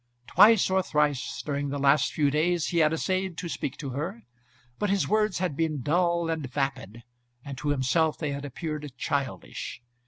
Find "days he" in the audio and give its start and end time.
2.31-2.79